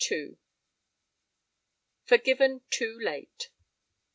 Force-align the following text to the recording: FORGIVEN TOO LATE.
FORGIVEN 2.05 2.61
TOO 2.71 2.97
LATE. 3.03 3.49